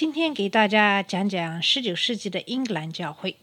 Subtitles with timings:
[0.00, 3.36] 今天给大家讲讲十九世纪的英格兰教会。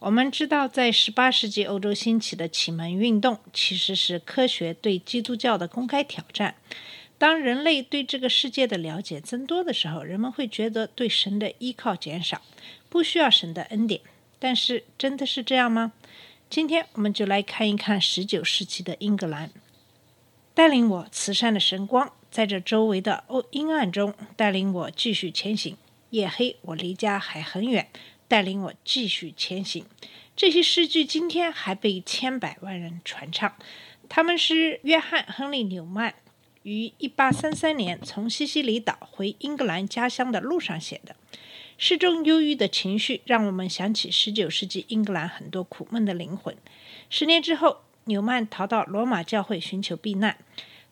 [0.00, 6.56] 我们知道，在十八世纪欧洲兴起的启蒙运动，其实是科学对基督教的公开挑战。
[7.16, 12.42] 当人类对这个世界的了解增多的时候，人们会觉得对神的依靠减少，
[12.88, 14.00] 不需要神的恩典。
[14.40, 15.92] 但是，真的是这样吗？
[16.50, 19.52] 今天我们就来看一看十九世纪的英格兰。
[20.54, 25.76] 带领我慈善的神光，在这周围的欧阴暗中带领我继续前行。
[26.10, 27.88] 夜黑，我离家还很远，
[28.28, 29.84] 带领我继续前行。
[30.36, 33.54] 这些诗句今天还被千百万人传唱。
[34.08, 36.14] 他们是约翰·亨利·纽曼
[36.62, 41.14] 于1833年从西西里岛回英格兰家乡的路上写的。
[41.78, 46.54] 诗中忧郁的情绪让我们想起19世纪英格兰很多苦闷的灵魂。
[47.08, 50.36] 十年之后，纽曼逃到罗马教会寻求避难，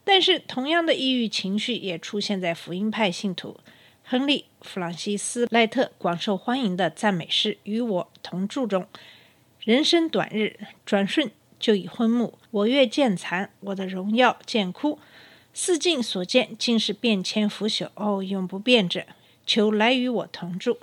[0.04, 3.60] 但是同样的抑郁情绪也出现在福音派信徒
[4.10, 8.86] 亨利·弗朗西斯·赖特广受欢迎的赞美诗《与我同住》中
[9.62, 12.38] ：“人生短日，转瞬就已昏暮。
[12.50, 14.98] 我越渐残，我的荣耀渐枯。
[15.52, 17.90] 四境所见，尽是变迁腐朽。
[17.96, 19.04] 哦，永不变者，
[19.44, 20.78] 求来与我同住。”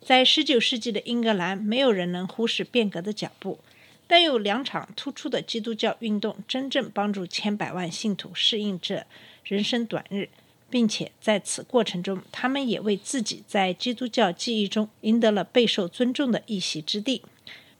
[0.00, 3.58] 在19世纪的英格兰，没有人能忽视变革的脚步。
[4.06, 9.04] 但有两场突出的基督教运动，真正帮助千百万信徒适应这
[9.42, 10.28] 人生短日，
[10.70, 17.22] 并且在此过程中，他们也为自己在基督教记忆中赢得了备受尊重的一席之地。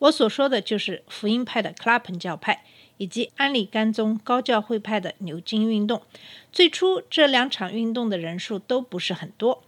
[0.00, 2.64] 我所说的就是福音派的克拉彭教派，
[2.98, 6.02] 以及安利甘宗高教会派的牛津运动。
[6.52, 9.64] 最初，这两场运动的人数都不是很多，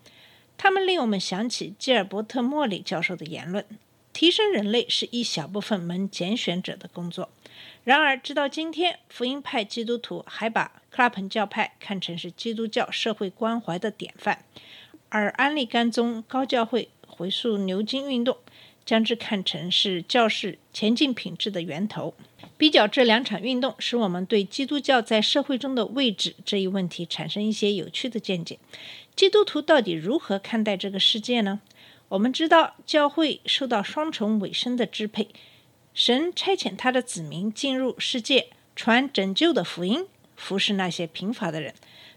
[0.56, 3.64] 他们令我们想起基尔伯特·莫里教授的言论。
[4.12, 7.30] 提升人类是一小部分门拣选者的工作。
[7.84, 14.44] 然而，直到今天，福音派基督徒还把克拉彭教派看成是基督教社会关怀的典范，
[15.08, 18.36] 而安利甘宗高教会回溯牛津运动，
[18.84, 22.14] 将之看成是教士前进品质的源头。
[22.58, 28.58] 比较这两场运动，使我们对基督教在社会中的位置这一问题产生一些有趣的见解。
[29.16, 31.60] 基督徒到底如何看待这个世界呢？
[32.10, 35.28] 我们知道，教会受到双重委身的支配。
[35.92, 40.06] 神差遣他的子民进入世界，传拯救的福音，
[40.36, 41.74] 服侍那些贫乏的人；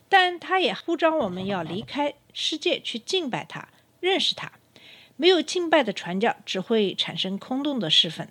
[0.07, 3.67] 但他也呼召我们要离开世界，去敬拜他，
[3.99, 4.51] 认识他。
[5.15, 8.27] 没有敬拜的传教，只会产生空洞的侍奉，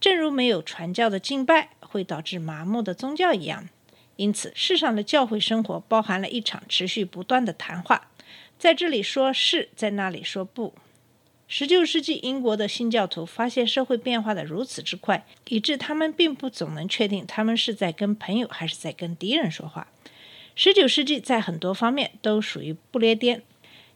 [0.00, 3.68] 正如没有传教的敬拜会导致麻木的宗教一样。
[4.16, 8.10] 因此，世上的教会生活包含了一场持续不断的谈话，
[8.58, 10.74] 在这里说是，在那里说不。
[11.52, 19.88] 十九世纪英国的新教徒发现社会变化的如此之快，以致他们并不总能确定他们是在跟朋友还是在跟敌人说话。
[20.54, 23.42] 十九世纪在很多方面都属于不列颠。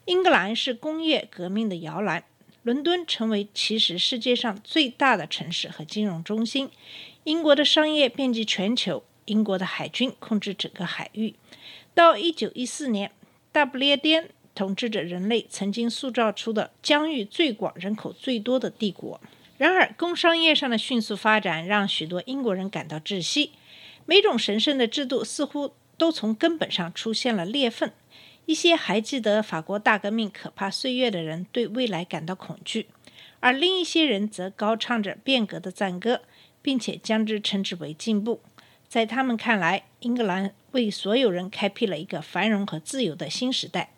[0.07, 2.25] 英格兰是工业革命的摇篮，
[2.65, 6.69] 伦敦成为其实世界上最大的城市和金融中心。
[7.23, 11.37] 英国的商业遍及全球，英国的海军控制整个海域。
[11.95, 13.13] 到一九一四年，
[13.53, 14.31] 大不列颠。
[14.55, 19.21] 统治着人类曾经塑造出的疆域最广、人口最多的帝国。
[19.57, 23.53] 然而，工商业上的迅速发展让许多英国人感到窒息。
[24.07, 27.91] 每种神圣的制度似乎都从根本上出现了裂缝。
[28.47, 32.89] 一些还记得法国大革命可怕岁月的人对未来感到恐惧，
[33.41, 36.21] 而另一些人则高唱着变革的赞歌，
[36.61, 38.41] 并且将之称之为进步。
[38.95, 43.91] 在他们看来，英格兰为所有人开辟了一个繁荣和自由的新时代。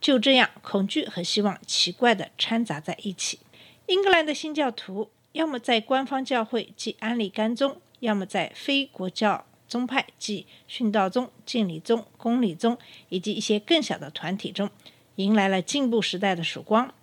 [0.00, 3.40] 就这样，恐惧和希望奇怪地掺杂在一起。
[3.86, 14.70] 英格兰的新教徒要么在官方教会即安利甘宗，要么在非国教宗派即殉道宗、敬礼宗、公理宗以及一些更小的团体中，
[15.16, 16.94] 迎来了进步时代的曙光。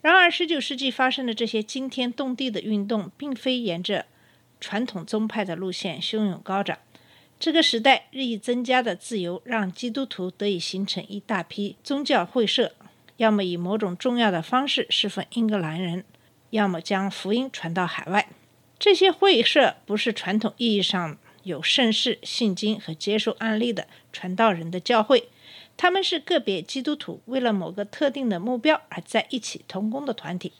[0.00, 4.06] 然而，19世纪发生的这些惊天动地的运动，并非沿着
[4.58, 6.76] 传统宗派的路线汹涌高涨。
[7.38, 12.72] 这个时代日益增加的自由，让基督徒得以形成一大批宗教会社，
[13.18, 16.04] 要么以某种重要的方式侍奉英格兰人，
[16.50, 18.30] 要么将福音传到海外。
[18.78, 25.28] 这些会社不是传统意义上有圣事、信经和接受案例的传道人的教会，
[25.76, 30.52] 他们是个别基督徒为了某个特定的目标而在一起同工的团体。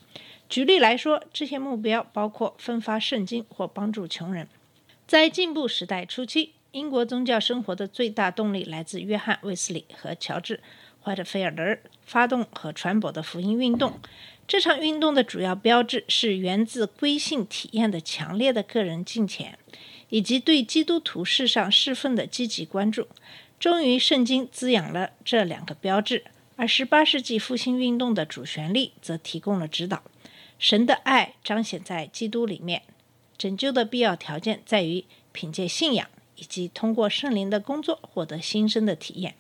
[0.49, 4.47] 举例来说，这些目标包括分发圣经或帮助穷人。
[5.07, 10.59] 在进步时代初期，英国宗教生活的最大动力来自约翰·卫斯理和乔治·
[11.03, 13.99] 怀特菲尔德发动和传播的福音运动。
[14.47, 19.59] 这场运动的主要标志是源自归信体验的强烈的个人敬虔，
[20.11, 23.09] 以及对基督徒世上侍奉的积极关注。
[23.59, 26.25] 终于，圣经滋养了这两个标志，
[26.57, 30.03] 而18世纪复兴运动的主旋律则提供了指导。
[30.59, 32.83] 神的爱彰显在基督里面，
[33.39, 36.07] 拯救的必要条件在于凭借信仰
[36.37, 39.35] 以及通过圣灵的工作获得新生的体验。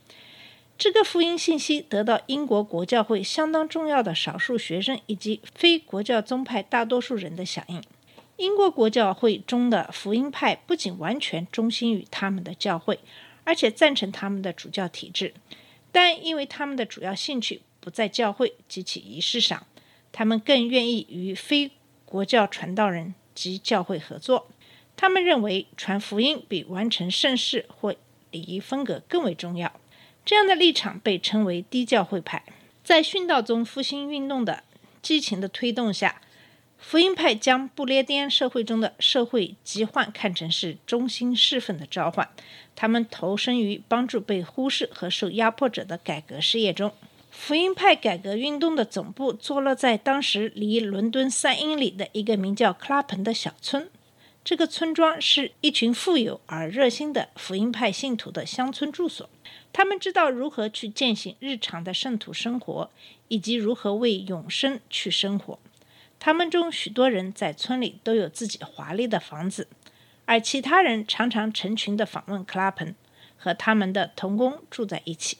[0.78, 7.82] 这个福音信息得到英国国教会相当重要的少数学生以及非国教宗派大多数人的响应。
[8.36, 12.98] 英国国教会中的福音派不仅完全忠心于他们的教会，
[13.44, 15.32] 而且赞成他们的主教体制，
[15.90, 19.66] 但因为他们的主要兴趣不在教会及其仪式上，
[20.12, 21.70] 他们更愿意与非
[22.04, 24.48] 国教传道人及教会合作。
[24.96, 27.94] 他们认为传福音比完成圣事或
[28.30, 29.72] 礼仪风格更为重要。
[30.24, 32.42] 这样的立场被称为低教会派。
[32.82, 34.64] 在殉道宗复兴运动的
[35.02, 36.22] 激情的推动下，
[36.78, 42.28] 福音派将不列颠社会中的社会疾患看成是中心侍奉的召唤。
[42.74, 46.92] 他们投身于帮助被忽视和受压迫者的改革事业中。
[47.30, 53.90] 福音派改革运动的总部坐落在当时离伦敦三英里的一个名叫克拉彭的小村。
[54.46, 59.28] 这个村庄是一群富有而热心的福音派信徒的乡村住所。
[59.72, 62.88] 他们知道如何去践行日常的圣徒生活，
[63.26, 65.58] 以及如何为永生去生活。
[66.20, 69.66] 他们中许多人在村里都有自己华丽的房子，
[70.26, 72.94] 而其他人常常成群地访问克拉彭，
[73.36, 75.38] 和他们的同工住在一起。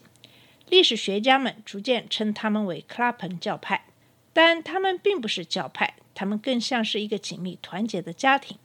[0.69, 3.85] 历史学家们逐渐称他们为克拉彭教派，
[4.32, 8.58] 但他们并不是教派，他们更像是一个紧密团结的家庭。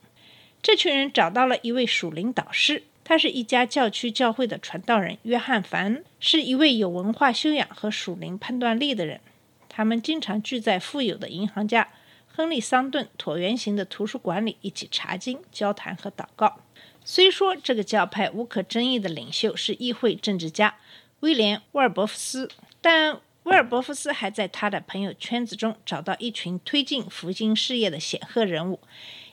[0.62, 2.84] 这群人找到了一位属灵导师。
[3.04, 9.20] 他是一家教区教会的传道人，约翰·凡是一位有文化修养和属灵判断力的人。
[9.68, 11.90] 他们经常聚在富有的银行家
[12.28, 16.60] 亨利·桑顿椭圆形的图书馆里一起查经、交谈和祷告。
[17.04, 20.76] 虽说这个教派无可争议的领袖是议会政治家
[21.22, 22.50] 威廉·沃尔伯夫斯，
[22.80, 28.80] 但威尔伯夫斯还在他的朋友圈子中找到一群推进福音事业的显赫人物：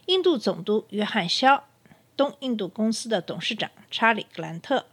[0.08, 1.69] 印度总督约翰·肖。
[2.16, 4.87] 东印度公司的董事长查理·格兰特，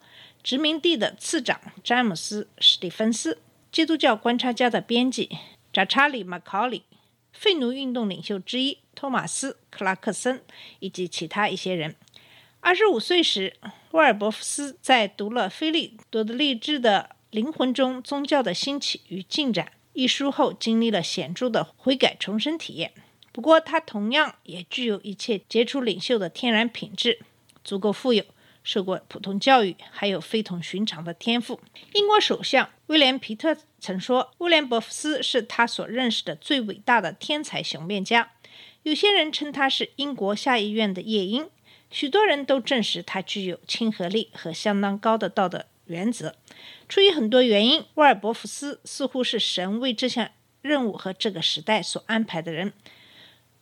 [0.44, 3.40] 殖民地的次长詹姆斯·史蒂芬斯，
[3.72, 5.30] 基督教观察家的编辑
[5.72, 6.84] 扎查理·马考里，
[7.32, 10.44] 废奴运动领袖之一托马斯·克拉克森，
[10.80, 11.96] 以及其他一些人。
[12.60, 13.56] 二十五岁时，
[13.92, 22.92] 沃尔伯夫斯在读了菲利·多德利治的《灵魂中宗教的兴起与进展》一书后，经历了显著的悔改重生体验。
[23.36, 27.20] 不过，他同样也具有一切杰出领袖的天然品质，
[27.66, 28.24] 足够富有，
[28.64, 31.60] 受过普通教育，还有非同寻常的天赋。
[31.92, 38.32] 英国首相威廉·皮特曾说：“威廉·伯福斯是他所认识的最伟大的天才雄辩家。”
[38.84, 41.50] 有些人称他是英国下议院的夜莺。
[41.92, 46.38] 许多人都证实他具有亲和力和相当高的道德原则。
[46.88, 50.30] 出于很多原因，沃尔伯福斯似乎是神为这项
[50.62, 52.72] 任务和这个时代所安排的人。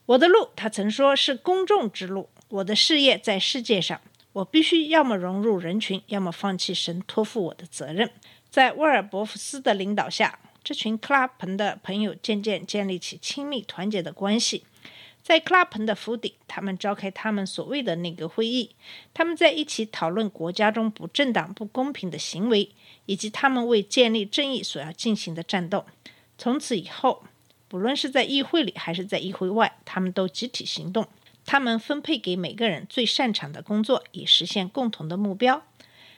[0.06, 2.28] 我的路，他曾说是公众之路。
[2.48, 3.98] 我的事业在世界上，
[4.34, 8.10] 我必须要么融入人群，要么放弃神托付我的责任。
[8.50, 14.66] 在沃尔伯夫斯的领导下，这群克拉彭的朋友渐渐建立起亲密团结的关系。
[15.22, 18.76] 在克拉彭的府邸，他们召开他们所谓的那个会议，
[19.14, 22.70] 他们在一起讨论国家中不正当、不公平的行为，
[23.06, 25.86] 以及他们为建立正义所要进行的战斗。
[26.36, 27.24] 从此以后。
[27.68, 31.08] 不论是在议会里还是在议会外，他们都集体行动。
[31.46, 35.62] 他们分配给每个人最擅长的工作，以实现共同的目标。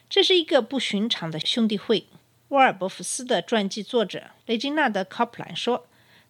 [0.08, 2.06] 这是一个不寻常的兄弟会。
[2.48, 5.86] 沃尔伯福斯的传记作者雷金纳德·考普兰说：“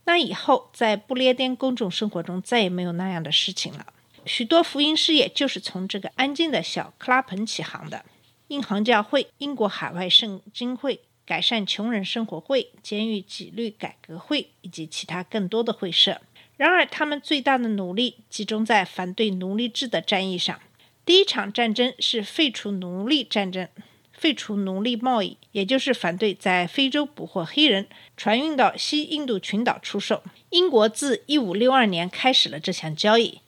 [0.06, 3.86] 那以后，在不列颠公众生活中再也没有那样的事情了。
[4.24, 8.04] 许多福音事业就是从这个安静的小克拉彭起航的。
[8.48, 16.20] 英航教会、英国海外圣经会。”改善穷人生活会、监狱纪律改革会以及其他更多的会社。
[16.56, 20.58] 然而，他们最大的努力集中在反对奴隶制的战役上。
[21.04, 23.68] 第一场战争是废除奴隶战争，
[24.12, 30.22] 废除奴隶贸易，也就是反对在非洲捕获黑人，船运到西印度群岛出售。
[30.50, 33.40] 英国自1562年开始了这项交易。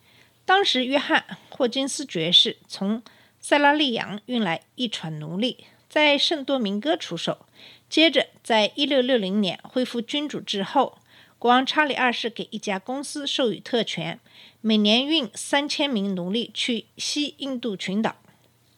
[0.45, 3.03] 当时，约翰·霍金斯爵士从
[3.41, 5.65] 塞拉利昂运来一船奴隶。
[5.89, 7.47] 在圣多明哥出售，
[7.89, 10.99] 接着，在一六六零年恢复君主制后，
[11.39, 14.21] 国王查理二世给一家公司授予特权，
[14.61, 18.17] 每年运三千名奴隶去西印度群岛。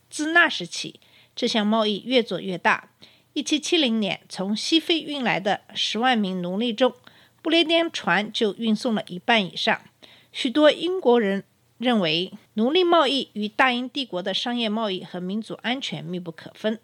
[0.09, 1.01] 自那时起，
[1.35, 2.91] 这项贸易越做越大。
[3.33, 6.95] 一七七零年，从西非运来的十万名奴隶中，
[7.43, 9.81] 不列颠船就运送了一半以上。
[10.33, 11.43] 许多英国人
[11.81, 16.79] 认为，奴隶贸易与大英帝国的商业贸易和民族安全密不可分。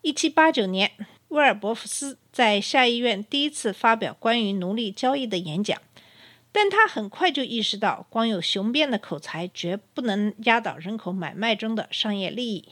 [0.00, 0.92] 一七八九年。
[1.30, 5.80] 威尔伯福斯在下议院第一次发表关于奴隶交易的演讲，
[6.50, 12.70] 但他很快就意识到，光有雄辩的口才绝不能压倒人口买卖中的商业利益。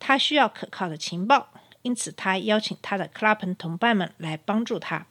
[0.00, 1.52] 他需要可靠的情报，
[1.82, 5.06] 因此他邀请他的克拉彭同伴们来帮助他。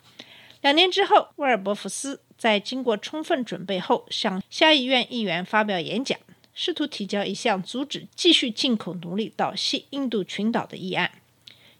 [0.60, 6.18] 两年之后，威尔伯福斯在经过充分准备后，向下议院议员发表演讲，
[6.56, 11.12] 试图提交一项阻止继续进口奴隶到西印度群岛的议案。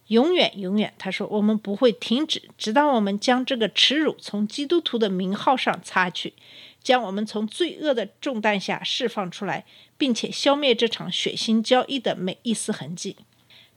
[0.08, 6.34] 永远，永远，他说，我们不会停止，直到我们将这个耻辱从基督徒的名号上擦去，
[6.82, 9.64] 将我们从罪恶的重担下释放出来，
[9.96, 13.16] 并且消灭这场血腥交易的每一丝痕迹。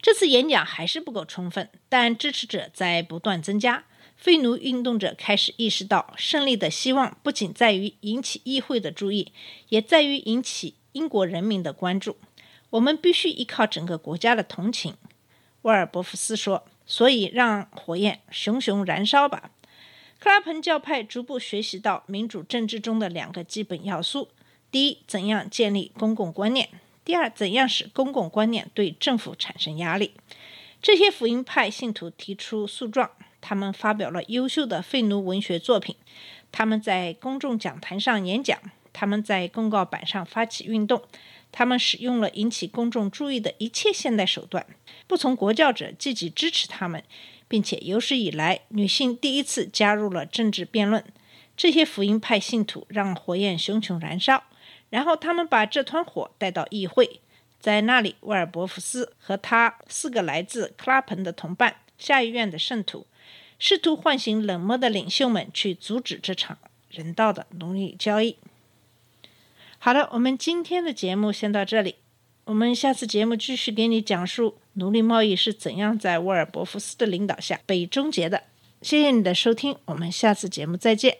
[0.01, 3.85] 这次演讲还是不够充分，但支持者在不断增加。
[4.23, 9.33] 废奴运动者开始意识到，胜利的希望不仅在于引起议会的注意，
[9.67, 12.15] 也在于引起英国人民的关注。
[12.69, 14.95] 我们必须依靠整个国家的同情。
[15.63, 19.51] 沃尔伯福斯说：“所以让火焰熊熊燃烧吧。”
[20.19, 24.29] 克拉彭教派逐步学习到民主政治中的两个基本要素：
[24.71, 26.67] 第一，怎样建立公共观念；
[27.03, 30.13] 第二，怎样使公共观念对政府产生压力。
[30.81, 33.11] 这些福音派信徒提出诉状，
[33.45, 35.97] 他们发表了优秀的废奴文学作品，
[36.49, 38.57] 他们在公众讲坛上演讲，
[38.93, 41.03] 他们在公告板上发起运动。
[41.51, 44.65] 他们使用了引起公众注意的一切现代手段。
[45.05, 47.03] 不从国教者积极支持他们，
[47.49, 51.03] 并且有史以来女性第一次加入了政治辩论。
[51.55, 54.45] 这些福音派信徒让火焰熊熊燃烧，
[54.89, 57.19] 然后他们把这团火带到议会，
[57.59, 63.05] 在那里，威尔伯福斯和他四个来自克拉彭的同伴、下议院的圣徒，
[63.59, 66.57] 试图唤醒冷漠的领袖们去阻止这场
[66.89, 68.37] 人道的奴隶交易。
[69.79, 71.95] 好了，我们今天的节目先到这里。
[72.45, 78.43] 我们下次节目继续给你讲述奴隶贸易是怎样在沃尔伯福斯的领导下被终结的。
[78.81, 81.19] 谢谢你的收听，我们下次节目再见。